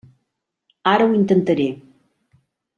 [0.93, 1.69] Ara ho intentaré.